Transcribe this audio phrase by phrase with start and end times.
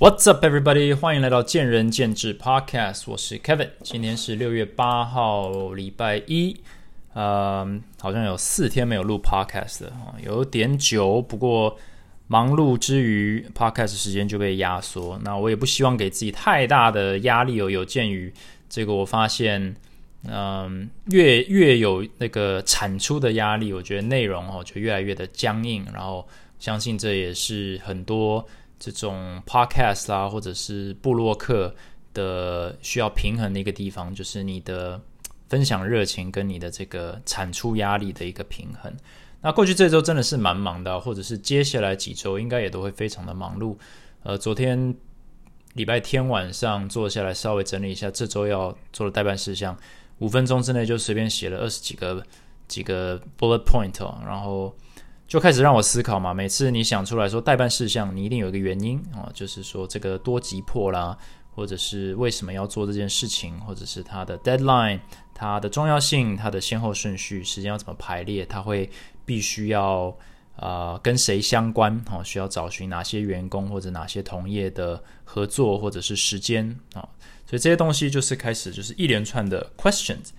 [0.00, 0.94] What's up, everybody？
[0.94, 3.70] 欢迎来到见仁见智 Podcast，我是 Kevin。
[3.82, 6.56] 今天是六月八号，礼拜一。
[7.14, 7.68] 呃，
[7.98, 9.92] 好像有四天没有录 Podcast 了，
[10.24, 11.20] 有点久。
[11.20, 11.76] 不过
[12.28, 15.18] 忙碌之余，Podcast 时间就被压缩。
[15.24, 17.68] 那我也不希望给自己太大的压力哦。
[17.68, 18.32] 有鉴于
[18.68, 19.74] 这个，我发现，
[20.28, 25.84] 嗯，越越有那个产出的压力，我觉得内容哦就越来越的僵硬。
[25.92, 26.28] 然后，
[26.60, 28.46] 相信这也是很多。
[28.78, 31.74] 这种 podcast 啦，或者是布洛克
[32.14, 35.00] 的需要平衡的一个地方，就是你的
[35.48, 38.92] 分享热情跟你的这个产出压力的一个平衡。
[39.40, 43.76] 那过去这周真的是蛮忙的，或者是接下来几周应该也都会非常的忙碌。
[44.22, 44.94] 呃，昨天
[45.74, 49.76] 礼拜天晚上坐下来稍微整理一下这周要做的代办事项，
[50.18, 52.24] 五分钟之内就随便写了二十几个
[52.66, 54.74] 几个 bullet point，然后。
[55.28, 56.32] 就开始让我思考嘛。
[56.32, 61.16] 每次你想出来说代办事项，你一定有一个原因啊，就是说这个多急迫啦，
[61.54, 65.00] 或者是为什么要做这件事情，或者是它的 deadline、
[65.34, 68.88] 它的重要性、它的先后顺序、时间要怎么排列，它会
[69.26, 70.16] 必须要
[70.56, 72.22] 啊跟谁相关啊？
[72.24, 77.06] 需要找寻哪些员工或者哪些同业的合作，或者是时间啊？
[77.44, 80.30] 所以这些东西就是开始就是一连串的 questions。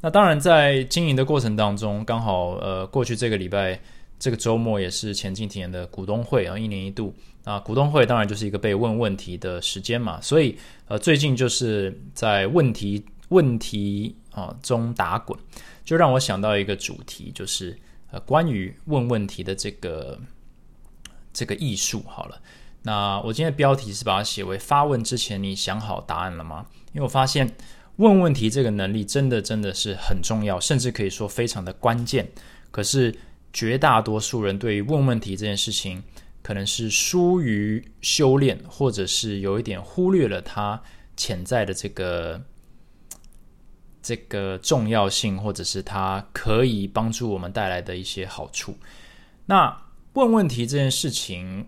[0.00, 3.78] 那当然在经营的过程当中，刚好呃过去这个礼拜。
[4.18, 15.38] 这个周末也是前进体验的股东会啊，一年一度啊，股东会当然就是一个被问问题的时间嘛，所以呃，最近就是在问题问题啊中打滚，
[15.84, 17.78] 就让我想到一个主题，就是
[18.10, 20.18] 呃关于问问题的这个
[21.32, 22.02] 这个艺术。
[22.08, 22.40] 好了，
[22.82, 26.66] 那我今天的标题是把它写为发问之前你想好答案了吗？
[26.92, 27.54] 因为我发现
[27.96, 32.28] 问问题这个能力真的真的是很重要，甚至可以说非常的关键，
[32.72, 33.14] 可是。
[33.52, 36.02] 绝大多数人对于问问题这件事情，
[36.42, 40.80] 可能是疏于修炼，或者是有一点忽略了它
[41.16, 42.42] 潜在的这个
[44.02, 48.76] 这个重要性，或者是它可以帮助我们带来的一些好处。
[49.46, 51.66] 那问问题这件事情，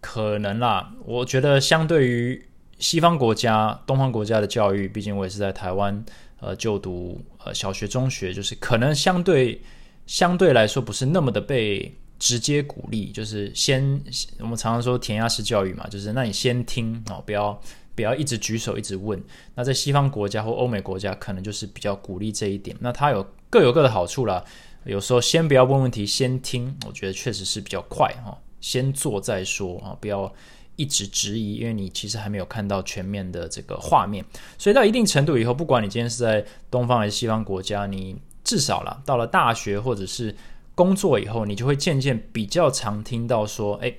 [0.00, 2.46] 可能啦，我觉得相对于
[2.78, 6.04] 西方国家、东方国家的教育，毕竟我也是在台湾
[6.40, 9.62] 呃就读呃小学、中学，就是可能相对。
[10.06, 14.00] 相对来说不是那么的被直接鼓励，就是先
[14.38, 17.60] 我们常常说填鸭式教育嘛，就是那你先听哦，不要
[17.94, 19.20] 不要一直举手一直问。
[19.54, 22.76] 那在西方国家或欧美国家，可能就是比较鼓励这一点。
[22.80, 24.44] 那它有各有各的好处啦。
[24.84, 28.36] 有时候先不要问问题，先听，我觉得确实是比较快哈。
[28.60, 30.32] 先做再说啊，不要
[30.76, 34.24] 一直质疑，因为你其实还没有看到全面的这个画面。
[34.58, 38.16] 所以到一定程度以后，不管你今天是在东方还是西方国家，你。
[38.44, 40.34] 至少了，到了大学或者是
[40.74, 43.92] 工作以后，你就会渐渐比较常听到说：“哎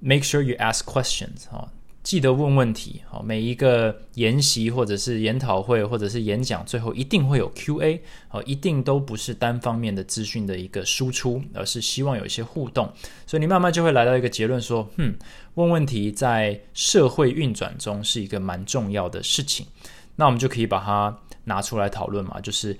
[0.00, 1.68] ，make sure you ask questions 啊，
[2.02, 3.02] 记得问问题。
[3.08, 12.90] 好，每一个研习或者是研讨会或者是演讲，最后一定会有 Q&A 好，一定都不是单方面的资讯的一个输出，而是希望有一些互动。
[13.26, 15.14] 所以你慢慢就会来到一个结论说：，嗯，
[15.54, 19.66] 问问题在社会运转中是一个蛮重要的事情。
[20.16, 22.76] 那我们就可以把它拿出来讨论嘛，就是。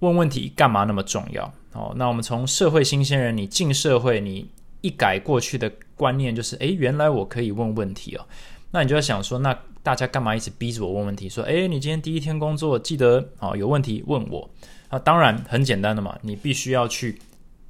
[0.00, 1.50] 问问题干嘛那么重要？
[1.72, 4.46] 哦，那我们从社会新鲜人，你进社会，你
[4.80, 8.26] 一改过去的观念，就是诶，原来我可以问问题哦。
[8.70, 11.28] 那你就要想说，那大家干嘛一直逼着我问问题？
[11.28, 14.50] 说，诶，你今天第一天工作，记得哦，有问题问我。
[14.90, 17.18] 那当然很简单的嘛，你必须要去。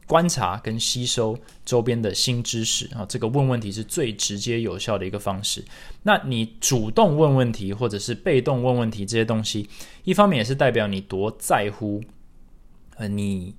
[0.07, 5.65] 观察跟吸收周边的新知识啊，这个问问题是最直接有效的一个方式。
[6.03, 9.71] 那你主动问问题，或者是被动问问题这些东西，
[10.03, 12.03] 一方面也是代表你多在乎，
[13.01, 13.55] 呃，你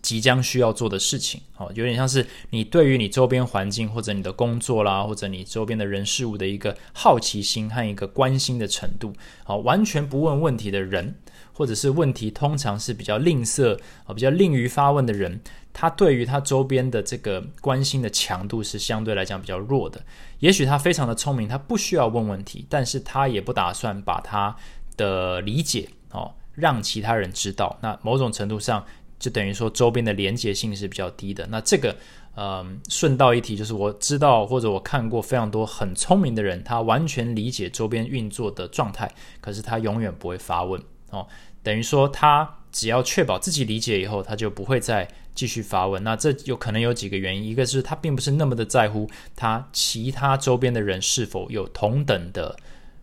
[0.00, 9.12] 即将需要做的事情哦，有点像是你对于你周边环境或者你的工作啦，或者你周边的人事物的一个好奇心和一个关心的程度。
[9.42, 11.16] 好，完全不问问题的人，
[11.52, 13.76] 或者是问题通常是比较吝啬
[14.06, 15.40] 啊，比较吝于发问的人。
[15.72, 20.00] 他对于他周边的这个关心的强度是相对来讲比较弱的。
[20.38, 24.54] 也许他非常的聪明，他不需要问问题，但是他也不打算把他
[24.96, 27.78] 的理解哦让其他人知道。
[27.80, 28.84] 那某种程度上
[29.18, 31.46] 就等于说周边的连结性是比较低的。
[31.48, 31.96] 那这个
[32.36, 39.10] 嗯顺道一提，就是我知道或者我看过非常多很聪明的人，他完全理解周边运作的状态，
[39.40, 40.80] 可是他永远不会发问
[41.10, 41.26] 哦。
[41.62, 45.08] 等于说他只要确保自己理解以后，他就不会再。
[45.32, 52.54] 继续发问，那这有可能有几个原因，一个是他并不是那么的在乎他其他周边的人是否有同等的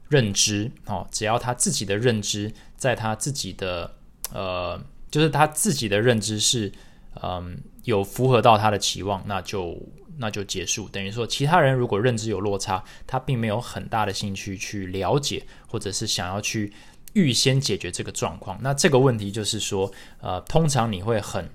[0.09, 3.95] 认知哦，只要他自己的认知在他自己的
[4.33, 6.71] 呃，就是他自己的认知是
[7.21, 9.77] 嗯有符合到他的期望，那就
[10.17, 10.87] 那就结束。
[10.89, 16.71] 等于说，其他人如果认知有落差，他并没有很大的兴趣去了解，或者是想要去
[17.13, 18.57] 预先解决这个状况。
[18.61, 21.49] 那这个问题就是说，呃，通常你会很。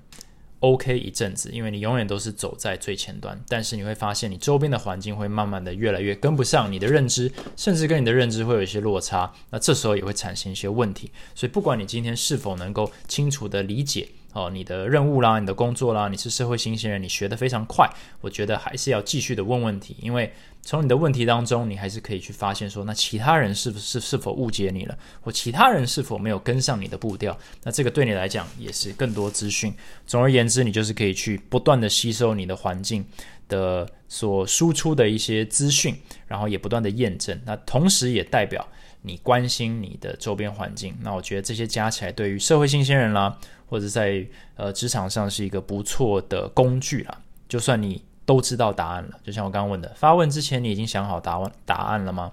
[0.63, 11.11] OK 一阵子，因为你永远都是走在最前端，但是你会发现你周边的环境会慢慢的越来越跟不上你的认知，甚至跟你的认知会有一些落差，那这时候也会产生一些问题。
[11.35, 14.07] 所以不管你今天是否能够清楚的理解。
[14.31, 17.87] 哦，你的任务啦，你的工作啦，你是社会新鲜人，你学得非常快，
[18.19, 20.33] 我觉得还是要继续的问问题，因为
[20.63, 29.73] 从你的问题当中，你还是可以去发现说，那其他人是不是是否误解你了，或其他人是否没有跟上你的步调，那这个对你来讲也是更多资讯。
[30.07, 33.05] 总而言之，你就是可以去不断的吸收你的环境
[33.47, 35.95] 的所输出的一些资讯，
[36.25, 38.67] 然后也不断的验证，那同时也代表
[39.01, 40.95] 你关心你的周边环境。
[41.01, 43.37] 那我觉得这些加起来，对于社会新鲜人啦。
[43.65, 44.23] 或者在
[44.55, 47.17] 呃职场上是一个不错的工具啦。
[47.49, 52.31] 就算你都知道答案了，就像我刚刚问的，发问之前你已经想好答案答案了吗？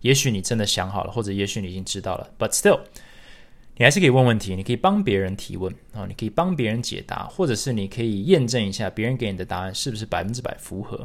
[0.00, 2.80] 也许你真的想好了，或者也许你已经知道了，but still，
[3.76, 11.04] 你还是可以问问题，你可以帮别人提问啊，你可以帮别人解答，或者是你可以验证一下别人给你的答案是不是百分之百符合。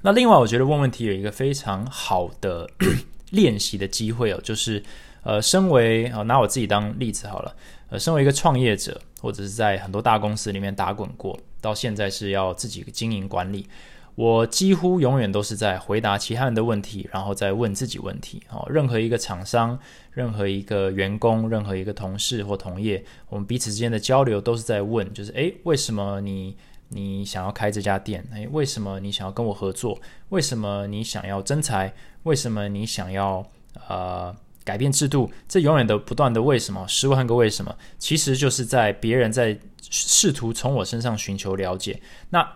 [0.00, 2.68] 那另外，我觉得问问题有一个非常好的
[3.30, 4.82] 练习的机会哦，就是
[5.22, 7.54] 呃，身为啊，拿我自己当例子好了。
[7.90, 13.66] 呃，身为一个创业者，或者是在很多大公司里面打滚过，到现在是要自己经营管理，
[14.14, 18.42] 我几乎永远都是在回答其他人的问题，然后再问自己问题。
[18.50, 19.78] 哦，任何一个厂商、
[20.10, 26.56] 任何一个员工、任何一个同事或同业，我们彼此之间的交流都是在问，就是诶，为什么你
[26.88, 28.26] 你想要开这家店？
[28.32, 29.98] 诶，为什么你想要跟我合作？
[30.30, 31.94] 为什么你想要增财？
[32.24, 33.46] 为什么你想要
[33.88, 34.34] 呃？
[34.68, 41.98] 改变制度，这永远的不断的为什么十万个为什么，其实就是在别人在试图从我身上寻求了解。
[42.28, 42.46] 那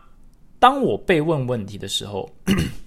[0.59, 2.31] 当我被问问题的时候，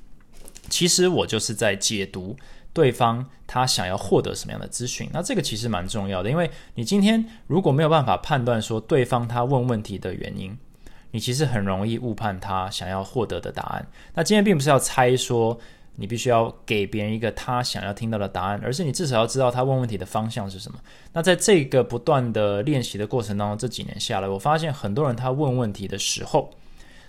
[0.70, 2.38] 其实我就是在解读
[2.72, 5.10] 对方他想要获得什么样的资讯。
[5.12, 10.56] 那这个其实蛮重要的，因为你今天如果没有办法判断说对方他问问题的原因，
[11.10, 13.88] 你其实很容易误判他想要获得的答案。
[14.14, 15.60] 那今天并不是要猜说。
[15.98, 20.80] 你必须要给别人一个他想要听到的答案，而是你至少要知道他问问题的方向是什么。
[21.14, 26.52] 那在这个不断的练习的过程当中，这几年下来，我发现很多人他问问题的时候，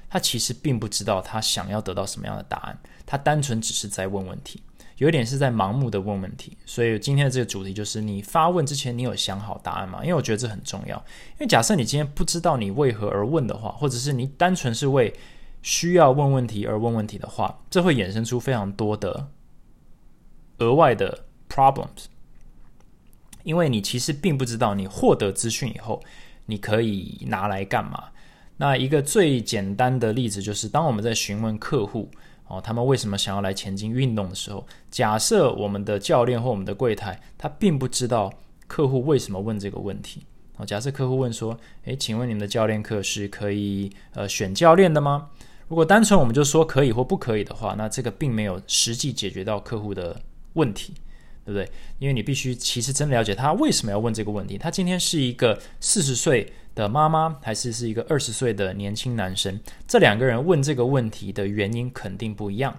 [0.08, 4.62] 他其实并不知道他想要得到什么样的答案，他单纯只是在问问题，
[4.98, 6.56] 有一点是在盲目的问问题。
[6.64, 9.98] 所以今天的这个主题就是：你发问之前，你有想好答案吗？
[10.02, 10.96] 因为我觉得这很重要。
[11.32, 15.12] 因为假设你今天不知道你为何而问的话，或者是你单纯是为
[15.66, 19.26] 需要问问题而问问题的话，这会衍生出非常多的
[20.58, 22.04] 额外的 problems，
[23.42, 26.00] 因为你其实并不知道你获得资讯以后
[26.44, 28.10] 你可以拿来干嘛。
[28.58, 32.08] 那一个最简单的例子就是，当我们在询问客户
[32.46, 38.32] 哦，他们为什么想要来前进运动的时候，假设我们的教练或我们的柜台他并不知道
[38.68, 40.22] 客户为什么问这个问题
[40.58, 40.64] 哦。
[40.64, 45.30] 假设客户问说：“诶，请问你们的教练课是可以呃选教练的吗？”
[45.68, 50.20] 如果单纯我们就说可以或不可以的话，那这个并没有实际解决到客户的
[50.52, 50.94] 问题，
[51.44, 51.68] 对不对？
[51.98, 54.56] 因为你必须其实真了解他为什么要问这个问题。
[54.56, 59.58] 他今天是一个四十岁的妈妈，还是是一个二十岁的年轻男生？
[59.88, 62.76] 这两个人问这个问题的原因肯定不一样。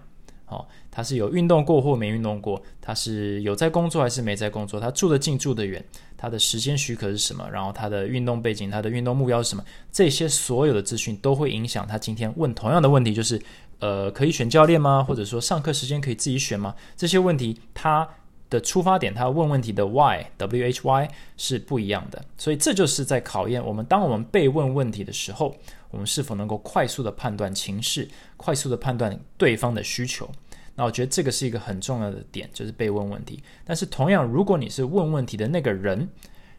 [0.48, 2.62] 哦，他是有运动过或没运动过？
[2.82, 4.80] 他是有在工作还是没在工作？
[4.80, 5.84] 他住得近住得远？
[6.16, 7.48] 他的时间许可是什么？
[7.52, 9.64] 然后他的运动背景、他的运动目标是什么？
[9.92, 13.40] 这些所有的资讯都会影响他今天问同样的问题，就是
[13.80, 15.04] 呃，可以选教练吗？
[15.04, 16.74] 或者说上课时间可以自己选吗？
[16.96, 18.08] 这些问题他
[18.50, 22.24] 的出发点，他问问题的 why w h y 是不一样的。
[22.38, 25.56] 所以这就是在考验我们，当我们被问问题的时候。
[25.90, 30.30] 我们是否能够快速的判断情势，快速的判断对方的需求？
[30.76, 33.42] 那我觉得这个是一个很重要的点，就是被问问题。
[33.64, 36.10] 但是同样，如果你是问问题的那个人，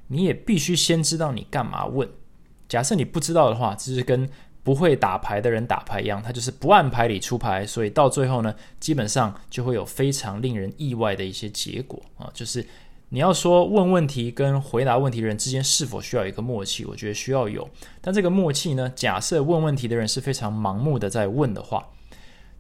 [0.07, 2.09] 你也必须先知道你干嘛问。
[2.71, 4.27] 假设你不知道的话，这是跟
[4.69, 12.67] 不会打牌的人打牌一样，他就是不按牌理出牌，所以到最后呢，基本上就会有非常令人意外的一些结果啊，就是。
[13.11, 16.85] 你要说问问题跟回答问题的人之间是否需要一个默契？
[16.85, 17.67] 我觉得需要有。
[18.03, 18.93] 但这个默契呢？
[18.95, 21.89] 假设问问题的人是非常盲目的在问的话，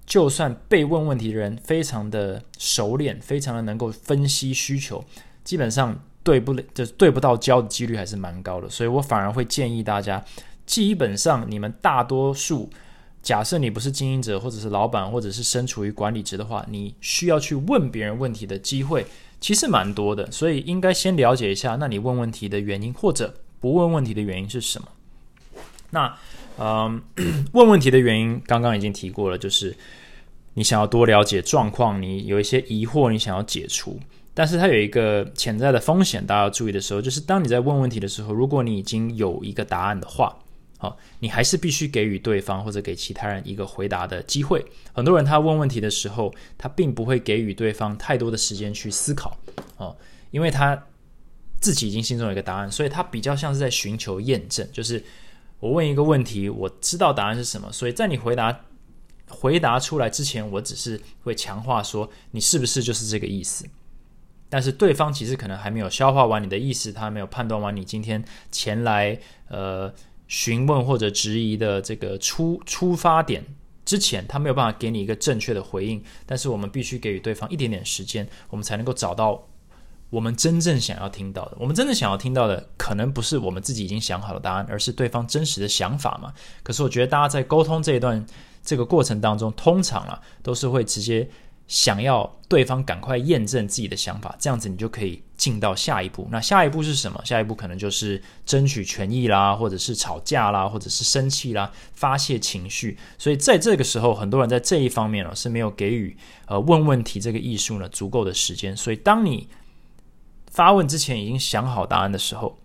[0.06, 5.04] 就算被问问题的人非常的熟练，非常的能够分析需求，
[5.44, 8.70] 基本上对不就对不到焦的几率还是蛮高的。
[8.70, 10.24] 所以我反而会建议大家，
[10.68, 12.68] 基本上你们大多数，
[13.22, 19.06] 假设你不是经营者或者是老板，或者是身处于管理职的话，你需要去问别人问题的机会。
[19.40, 24.88] 其实蛮多的，所以应该先了解一下，那你问问题的原因或者不问问题的原因是什么？
[25.90, 26.14] 那
[26.58, 27.00] 嗯，
[27.52, 29.74] 问问题的原因刚刚已经提过了，就是
[30.54, 33.98] 你想要多了解状况，你有一些疑惑，你想要解除。
[34.34, 40.36] 但是它有一个潜在的风险，大家要注意的时候，就是当你在问问题的时候，如果你已经有一个答案的话，
[40.80, 44.64] 好，你还是必须给予对方或者给其他人一个回答的机会。
[44.92, 49.36] 很多人他问问题的时候，他并不会给予对方太多的时间去思考，
[49.76, 49.96] 哦，
[50.30, 50.80] 因为他
[51.60, 54.66] 自己已经心中有一个答案，所以他比较像是在寻求验证。
[54.72, 55.02] 就是
[55.58, 58.60] 我问一个问题，我知道答案是什么，所以在你回答
[59.28, 63.66] 回答出来之前，我只是会强化说你是不是就是这个意思。
[64.48, 69.18] 但是对方其实可能还没有消化完你的意思，他没有判断完你今天前来
[69.48, 69.92] 呃
[70.28, 73.44] 询问或者质疑的这个出出发点
[73.84, 76.00] 之前，他没有办法给你一个正确的回应。
[76.24, 79.42] 但是我们必须给予对方一点点时间，我们才能够找到
[80.10, 81.56] 我们真正想要听到的。
[81.58, 86.32] 我们真正想要听到的，可能不是我们自己已经想好的答案，而是对方真实的想法嘛。
[86.62, 88.24] 可是我觉得大家在沟通这一段
[88.62, 91.28] 这个过程当中，通常啊都是会直接。
[91.68, 96.26] 想要对方赶快验证自己的想法，这样子你就可以进到下一步。
[96.30, 97.22] 那下一步是什么？
[97.24, 102.96] 下一步可能就是争取权益啦，或者是吵架啦，或者是生气啦，发泄情绪。
[103.18, 108.74] 所以在这个时候，很多人在这一方面呢是没有给予呃问问题这个艺术呢足够的时间。
[108.74, 109.46] 所以当你
[110.50, 112.58] 发问之前已经想好答案的时候，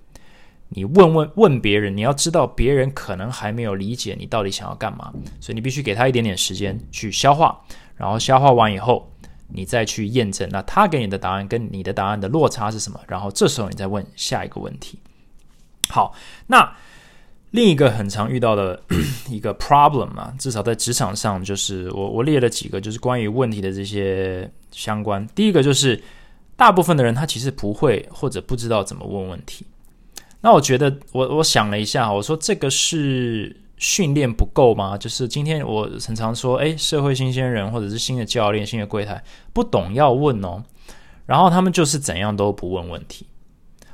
[0.70, 7.62] 你问问问别人，你要知道别人可能还没有理解你到底想要干嘛，所以你必须给他一点点时间去消化。
[7.96, 9.12] 然后消化完以后，
[9.48, 13.00] 你再去验证，那他给你的答案跟你的答案的落差是什么？
[13.08, 15.00] 然后这时候你再问下一个问题。
[15.90, 16.14] 好，
[16.48, 16.76] 那
[17.52, 18.82] 另一个很常遇到的
[19.30, 25.26] 一个 problem 啊，至少在职场上，就是我我列了几个，就是关于问题的这些相关。
[25.36, 26.02] 第一个就是
[26.56, 29.66] 大部分的人他其实不会或者不知道怎么问问题。
[30.42, 33.56] 那我觉得我我想了一下，我说这个是。
[33.84, 34.98] 训练不够吗？
[34.98, 39.22] 就是今天我很常说，诶，社会新鲜人或者是新的教练、新的柜台
[39.52, 40.64] 不懂要问哦，
[41.26, 43.28] 然后他们就是怎样都不问问题，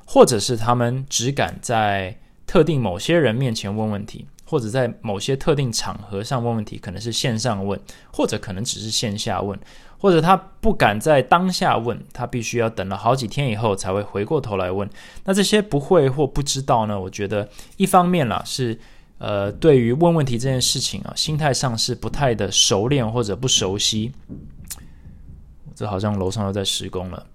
[0.06, 2.16] 或者是他们只敢在
[2.46, 7.80] 特定某些人面前问问题，或者在某些特定场合上问问题，可能是线上问，
[8.14, 9.60] 或者可能只是线下问，
[9.98, 14.88] 或者他不敢在当下问，他必须要等了好几天以后才会回过头来问。
[15.26, 17.00] 那这些不会或不知道呢？
[17.00, 18.80] 我觉得一方面啦是。
[19.20, 24.12] 呃，对于问问题这件事情啊，心态上是不太的熟练或者不熟悉。
[25.76, 27.26] 这好像楼上又在施工了，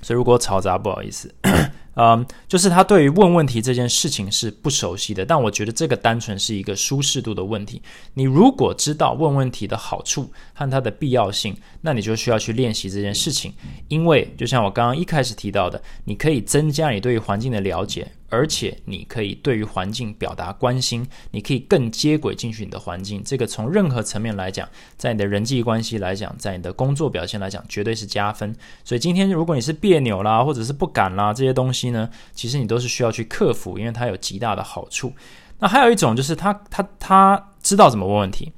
[0.00, 1.34] 所以如果嘈杂，不好意思。
[1.94, 7.82] 嗯，就是他对于问问题这件事情是不熟悉的，但我觉得这个单纯是一个舒适度的问题。
[8.14, 13.52] 你如果知道问问题的好处和它的必要性，那你就需要去练习这件事情，
[13.88, 18.10] 因为就像我刚刚一开始提到的，你可以增加你对于环境的了解。
[18.32, 23.22] 而且你可以对于环境表达关心，你可以更接轨进去你的环境。
[23.22, 28.56] 这个从任何层面来讲，在你的人际关系来讲，在你的工作表现来讲，绝对是加分。
[28.84, 35.12] 所以今天如果你是别扭啦，或者是不敢啦这些东西呢，其实你都是需要去克服，因为它有极大的好处。
[35.58, 38.50] 那还有一种就是他他他知道怎么问问题，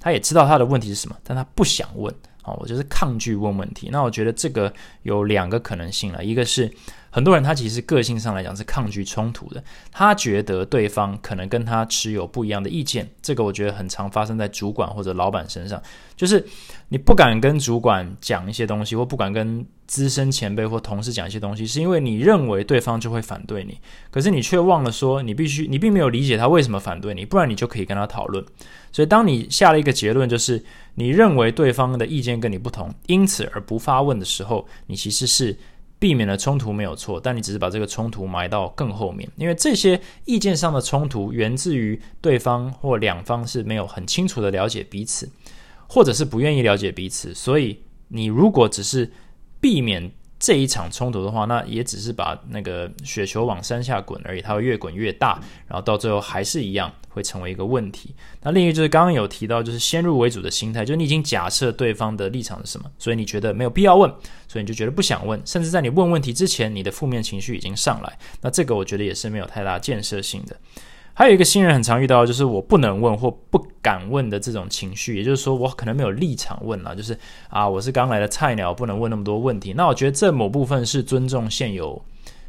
[0.00, 2.12] 他也知道他的问题是什么，但他不想问。
[2.42, 3.90] 啊，我就是抗拒问问题。
[3.92, 4.72] 那我觉得这个
[5.02, 6.68] 有两个可能性了，一个是。
[7.10, 15.82] 很多人他其实个性上来讲是抗拒冲突的，他觉得对方可能跟他持有不一样的意见，这个我觉得很常发生在主管或者老板身上，
[16.16, 16.46] 就是
[16.88, 23.76] 你不敢跟主管讲一些东西，或不敢跟资深前辈或同事讲一些东西，是因为你认为对方就会反对你，
[24.12, 28.44] 可是你却忘了说你必须，你并没有理解他为什么反对你，不然你就可以跟他讨论。
[28.92, 30.62] 所以当你下了一个结论，就是
[30.94, 35.56] 你认为对方的意见跟你不同，因此而不发问的时候，你其实是。
[36.00, 45.30] 避免了冲突没有错，但你只是把这个冲突埋到更后面，因为这些意见上的冲突源自于对方或两方是没有很清楚的了解彼此，
[45.86, 47.78] 或者是不愿意了解彼此，所以
[48.08, 49.12] 你如果只是
[49.60, 50.10] 避免。
[50.40, 58.14] 这一场冲突的话，那也只是把那个雪球往山下滚而已，它会越滚越大，然后到最后还是一样会成为一个问题。
[58.42, 64.10] 那另一个就是刚刚有提到，就是先入为主的心态，就是你已经假设对方的立场是什么，所以你觉得没有必要问，
[64.48, 68.18] 所以你就觉得不想问，甚至在你问问题之前，你的负面情绪已经上来。
[68.40, 70.56] 那这个我觉得也是没有太大建设性的。
[71.12, 77.18] 还有一个新人很常遇到，就是我不能问或不敢问的这种情绪，也就是说，我可能没有立场问了，就是
[77.50, 79.74] 啊，我是刚来的菜鸟，不能问那么多问题。
[79.74, 82.02] 那我觉得这某部分是尊重现有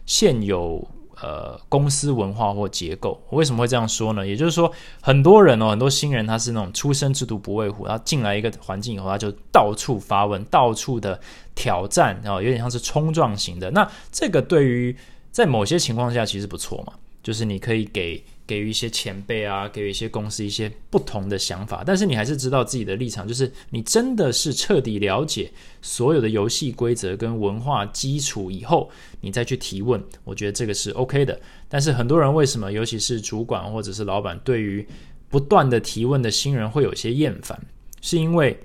[0.05, 0.87] 现有
[1.21, 3.21] 呃公司文化或结构。
[3.29, 4.25] 我为什么会这样说呢？
[4.25, 11.19] 也就是说，很多人哦，很多新人他是那种出生之犊不畏虎，他进来一个环境以后，他就到处发问，到处的
[11.55, 13.69] 挑战，然后有点像是冲撞型的。
[13.71, 14.95] 那这个对于
[15.29, 18.23] 在某些情况下其实不错嘛，就是你可以给。
[18.51, 25.49] 给予一些前辈啊，给予一些公司一些不同的想法，但是你还是知道自己的立场，就是你真的是彻底了解
[25.81, 28.91] 所有的游戏规则跟文化基础以后，
[29.21, 31.39] 你再去提问，我觉得这个是 OK 的。
[31.69, 34.85] 但是很多人为什么，尤其是主管或者是老板，对于
[35.29, 37.57] 不断的提问的新人会有些厌烦，
[38.01, 38.59] 是因为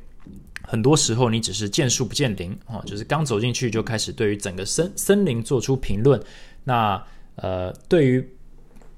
[0.62, 6.20] 很多时候你只是见树不见林啊，就是刚走进去就开始对于整个森森林做出评论，
[6.64, 7.00] 那
[7.36, 8.28] 呃，对于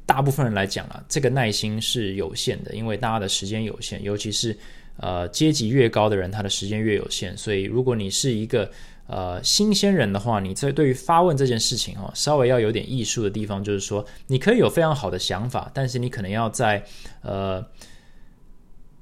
[0.08, 4.56] 大部分人来讲啊，这个耐心是有限的，因为大家的时间有限，尤其是
[4.96, 7.36] 呃阶级越高的人，他的时间越有限。
[7.36, 8.70] 所以，如果你是一个
[9.06, 16.82] 呃新鲜人的话，你在对于发问这件事情哦，稍微要有点艺术的地方，就是说你可以有非常好的想法，但是你可能要在
[17.20, 17.62] 呃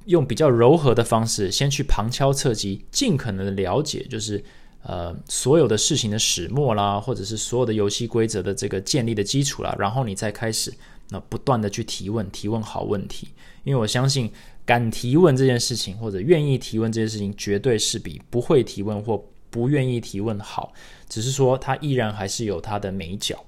[0.07, 4.43] 用比较柔和的方式，先去旁敲侧击，尽可能的了解，就是
[4.83, 10.75] 呃所有的事情的始末啦，或者是所有的游戏规则的这个建立的基础啦，然后你再开始。
[11.09, 13.29] 那不断的去提问，提问好问题，
[13.65, 14.31] 因为我相信
[14.65, 20.73] 敢提问这件事情，或者愿意提问这件事情，绝对是比不会提问或不愿意提问好。
[21.09, 23.45] 只是说，它依然还是有它的美角。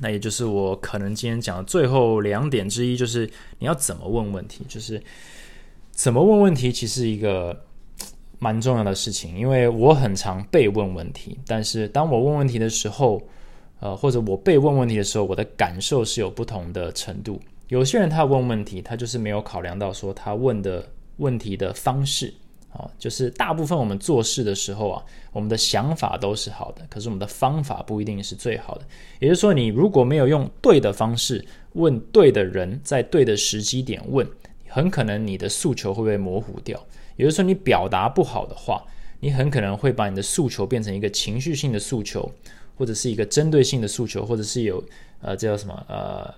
[0.00, 5.02] 那也就是我可能今天讲的最后两点之一，就是你要怎么问问题，就是
[5.90, 7.64] 怎么问问题，其实一个
[8.40, 9.36] 蛮重要的事情。
[9.36, 13.20] 因为我很常被问问题，但是当我问问题的时候，
[13.80, 17.40] 呃，或者我被问问题的时候，我的感受是有不同的程度。
[17.68, 22.34] 有些人他问问题，他就是没有考量到说他问的问题的方式
[22.72, 28.82] 啊，就是大部分我们做事的时候啊，我们的想法都是好的，可是我们的方法不一定是最好的。
[29.18, 31.44] 也就是说，你如果没有用对的方式
[31.74, 34.26] 问对的人，在对的时机点问，
[34.68, 36.78] 很可能你的诉求会被模糊掉。
[37.16, 38.84] 也就是说，你表达不好的话，
[39.20, 42.30] 你很可能会把你的诉求变成一个情绪性的诉求。
[42.80, 44.82] 或者是一个针对性的诉求，或者是有
[45.20, 46.34] 呃，这叫什么呃，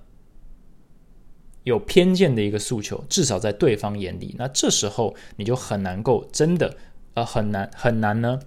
[1.62, 6.76] 有偏见的一个诉求，至少在对方眼里，那这时候你就很难够真的
[7.14, 8.40] 呃很难很难呢。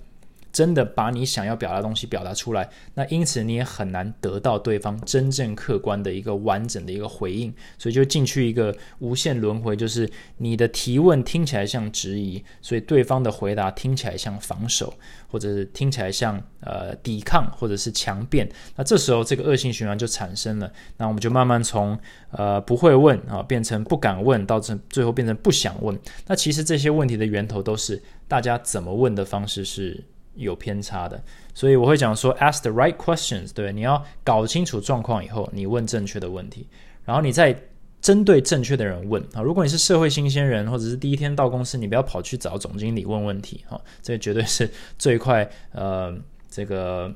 [0.55, 14.93] 真的把你想要表达的东西表达出来，那因此你也很难得到对方真正客观的一个完整的一个回应，所以就进去一个无限轮回，就是你的提问听起来像质疑，所以对方的回答听起来像防守，
[15.27, 21.99] 或者是听起来像呃抵抗，或者是强辩，那这时候这个恶性循环就产生了，那我们就慢慢从
[22.31, 30.01] 呃不会问啊变成不敢问，到最最后变成不想问，那其实这些问题的源头都是大家怎么问的方式是。
[30.35, 31.21] 有偏差的，
[31.53, 36.67] 所以我会讲说，ask the right questions，对，你要搞清楚状况以后，你问正确的问题，
[37.03, 37.57] 然后你再
[38.01, 39.41] 针对正确的人问啊。
[39.41, 46.15] 如果你是社会新鲜人，或者是第一天到公司，你不要跑去找总经理问问题哈，这绝对是最快呃
[46.49, 47.13] 这个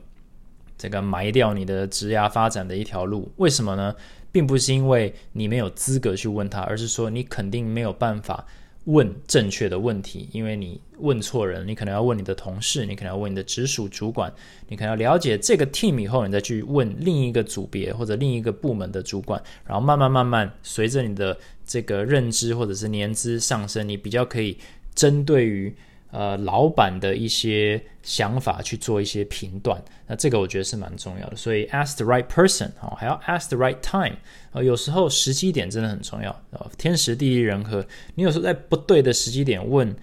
[0.77, 3.31] 这个埋掉你的职涯发展的一条路。
[3.37, 3.95] 为什么呢？
[4.31, 8.45] 并不是因为你没有资格去问他，而是说你肯定没有办法。
[8.91, 14.33] 问正确的问题，因为你问错人，你可能要问你的同事，你可能要问你的直属主管，
[14.67, 24.57] 你可能要了解这个 team 以后，你再去问另一个组别或者另一个部门的主管，然后慢慢慢慢随着你的这个认知或者是年资上升，你比较可以
[24.93, 25.75] 针对于。
[26.11, 31.35] 呃，老板的一些想法去做一些评断，那这个我觉得是蛮重要的。
[31.35, 34.17] 所以，ask the right person 哦，还要 ask the right time
[34.51, 34.63] 呃。
[34.63, 37.85] 有时候时机点真的很重要啊，天时地利人和。
[38.15, 39.95] 你有时候在不对的时机点问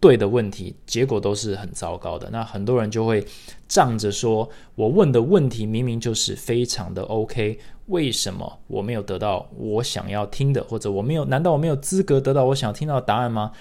[0.00, 2.30] 对的问题，结果都是很糟糕的。
[2.30, 3.26] 那很多人就会
[3.68, 11.26] 仗着说，我问的问题明明就是非常的 OK，为什么我没有得到我想要听的，或者我没有？
[11.26, 13.52] 难道我没有资格得到我想听到的答案吗？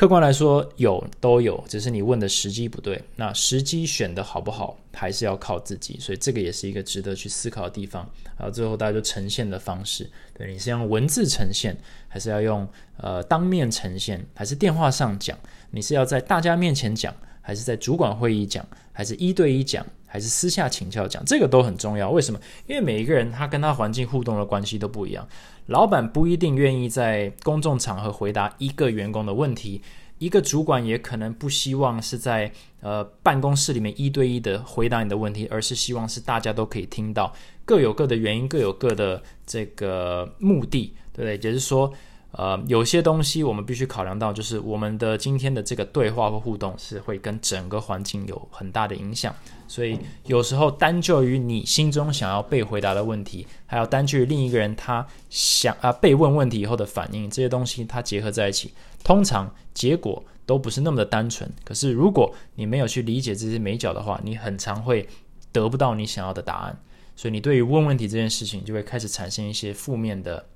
[0.00, 2.98] 客观来说，有都有，只是你问的时机不对。
[3.16, 5.98] 那时机选的好不好，还是要靠自己。
[6.00, 8.08] 所以这个也是一个值得去思考的地方。
[8.38, 11.76] 然后最后大家就呈现的方式，对，你是用文字呈现，
[12.08, 15.38] 还是要用呃当面呈现，还是电话上讲？
[15.70, 21.24] 你是要在大家面前讲，还是在主管会议讲，还是一对一讲，还是私下请教讲？
[21.24, 22.10] 这个都很重要。
[22.10, 22.40] 为什么？
[22.66, 25.24] 因为每一个人他跟他环境互动的关系都不一样。
[25.66, 29.80] 老板不一定愿意在公众场合回答一个员工的问题，
[30.18, 37.32] 一个主管也可能不希望是在呃办公室里面一对一的回答你的问题，而是希望是大家都可以听到，
[37.64, 41.32] 各有各的原因，各有各的这个目的，对不对？
[41.34, 41.92] 也就是说。
[42.32, 49.34] 呃，有些东西我们必须考量到，就是我们的今天的这个对话或互动是会跟整个环境有很大的影响，
[49.66, 61.50] 所以有时候单就于你心中想要被回答的问题，还有单就于另一个人他想啊被问问题以后的反应，这些东西它结合在一起，通常结果都不是那么的单纯。
[61.64, 65.08] 可是如果你没有去理解这些美角的话，你很常会
[65.50, 66.80] 得不到你想要的答案。
[67.16, 70.46] 所以你对于问问题这件事情就会开始产生一些负面的，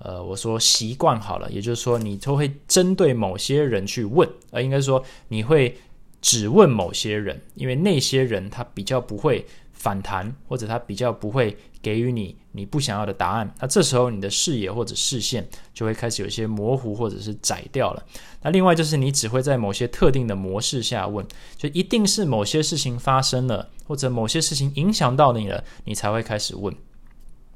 [0.00, 5.76] 呃，我说习惯好了，也就是说你都会针对某些人去问，而应该说你会
[6.20, 9.46] 只问某些人，因为那些人他比较不会。
[9.72, 18.04] 反弹，或者他比较不会给予你你不想要的答案，那这时候你的视野或者视线就会开始有些模糊或者是窄掉了。
[18.42, 26.76] 那另外就是你只会在某些特定的模式下问，就一定是某些事情发生了，或者某些事情影响到你了，你才会开始问。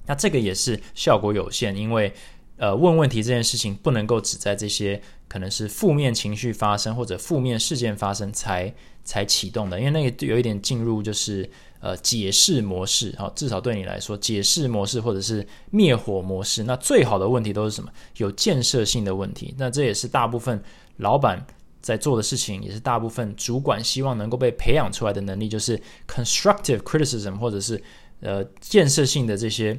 [0.06, 2.12] 那这个也是效果有限，因为
[2.56, 8.72] 呃问问题这件事情不能够只在这些可能是负面情绪发生或者负面事件发生才
[9.04, 11.48] 才启动的，因为那个有一点进入就是。
[11.80, 17.92] 呃，解释模式，好，至少对你来说，解释模式或者是灭火模式，那最好的问题都是什么？
[18.16, 19.54] 有建设性的问题。
[19.58, 20.58] 那这也是大部分
[20.96, 21.46] 老板
[21.82, 27.78] 在做的事情，也是大部分主管希望能够被培养出来的能力，就是 constructive criticism，或者是
[28.20, 29.78] 呃建设性的这些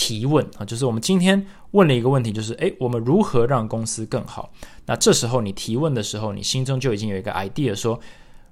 [0.00, 0.64] 提问啊。
[0.64, 4.50] 就是我们今天问了一个问题，就是诶，我们如何让公司更好？
[4.86, 8.00] 那这时候你提问的时候，你心中就已经有一个 idea，说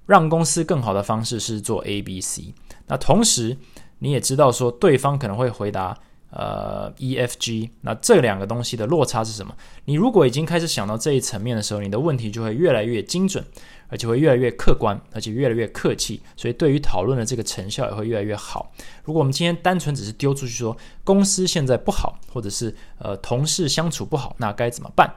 [0.04, 2.52] 让公司更好的方式是做 A、B、C。
[2.86, 3.56] 那同时，
[4.00, 5.96] 你也知道说对方可能会回答
[6.30, 9.54] 呃 E F G，那这两个东西的落差是什么？
[9.86, 13.42] 你如果已经开始想到这一层面的时候，你的问题就会越来越精准，
[13.88, 18.72] 而且会越来越客观，而且越来越客气，所以对于讨论的这个成效也会越来越好。
[19.04, 25.12] 如果我们今天单纯只是丢出去说公司现在不好，或者是呃同事相处不好，那该怎么办？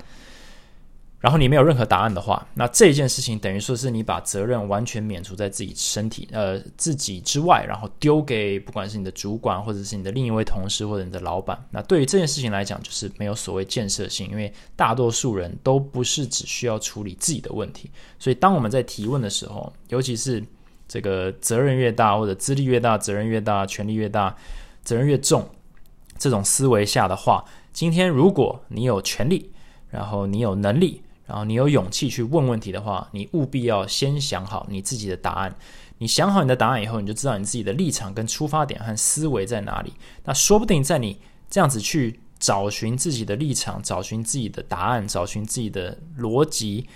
[1.21, 11.63] 然后你没有任何答案的话，那这件事情等于说是你把责任完全免除在自己身体呃自己之外，然后丢给不管是你的主管，或者是你的另一位同事，或者你的老板。
[11.69, 17.91] 那对于这件事情来讲，就是没有所谓建设性，因为大多数人都不是只需要处理自己的问题。
[18.17, 20.43] 所以当我们在提问的时候，尤其是
[20.88, 24.36] 这个责任越大，或者资历越大，责任越大，权力越大，
[24.84, 25.47] 责任越重，
[26.17, 29.51] 这种思维下的话，今天如果你有权利，
[29.91, 31.03] 然后你有能力。
[31.31, 35.55] 然后你有勇气去问问题的话，你务必要先想好你自己的答案。
[35.99, 39.93] 你想好你的答案以后，你就知道你自己的立场跟出发点和思维在哪里。
[40.25, 46.89] 那说不定在你这样子去找寻自己的立场、找寻自己的答案、找寻自己的逻辑。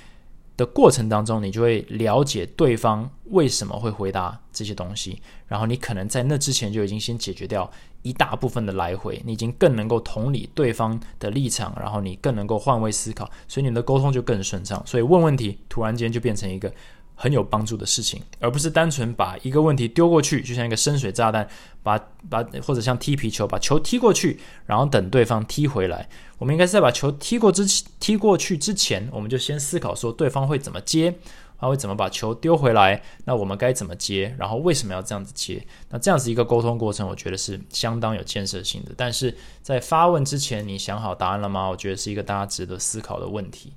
[0.58, 7.70] 的过程当中，你就会了解对方为什么会回答这些东西，然后你可能在那之前就已经先解决掉
[8.02, 14.82] 一大部分的来回，你已经更能够同理对方的立场，然后你更能够换位思考，所以你的沟通就更顺畅。
[14.86, 16.72] 所以问问题突然间就变成一个。
[17.16, 21.48] 很有帮助的事情，而不是单纯把一个问题丢过去，就像一个深水炸弹，
[21.82, 21.98] 把
[22.30, 26.08] 把或者像踢皮球，把球踢过去，然后等对方踢回来。
[26.38, 27.66] 我们应该是在把球踢过之
[28.00, 31.16] 踢过去之前，我们就先思考说对方会怎么接，
[31.58, 35.66] 他会怎么把球丢回来，那我们该怎么接，然后为什么要这样子接？
[35.90, 38.92] 那这样子一个沟通过程，我觉得是相当有建设性的。
[38.98, 41.70] 但是在发问之前，你想好答案了吗？
[41.70, 43.72] 我觉得是一个大家值得思考的问题。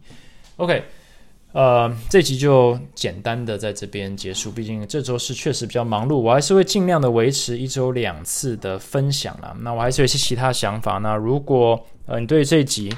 [0.56, 0.84] OK。
[1.52, 4.52] 呃，这集就简单的在这边结束。
[4.52, 9.56] 毕竟这周是确实比较忙碌，我还是会尽量的维持一周两次的分享啦。
[9.60, 10.98] 那我还是有一些其他想法。
[10.98, 12.94] 那如果呃你对这集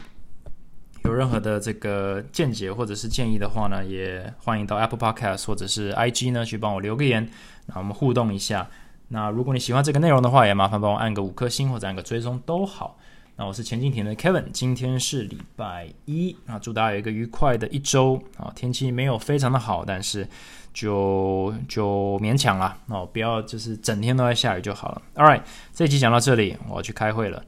[1.05, 7.31] 有任何的这个见解或者是建议的话呢，也欢迎到 Apple Podcast 或者是 IG 呢去帮我留个言，
[7.67, 8.69] 那我们互动一下。
[9.09, 12.99] 那如果你喜欢这个内容的话，也麻烦帮我按个五颗星或者按个追踪都好。
[13.37, 18.53] 那我是前进田的 Kevin，今天是礼拜一啊，祝大家有一个愉快的一周啊！
[18.55, 20.29] 天气没有非常的好，但是
[20.75, 25.03] 就就勉强了哦，不要就是整天都在下雨就好了。
[25.15, 27.43] All right，这一集讲到这里，我要去开会了，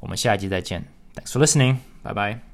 [0.00, 0.84] 我们下一集再见。
[1.14, 2.51] Thanks for listening，拜拜。